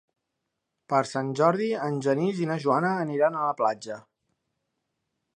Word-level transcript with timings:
Per 0.93 1.01
Sant 1.09 1.27
Jordi 1.39 1.67
en 1.87 1.99
Genís 2.05 2.41
i 2.43 2.47
na 2.51 2.57
Joana 2.63 2.93
aniran 3.03 3.37
a 3.37 3.43
la 3.49 3.53
platja. 3.61 3.99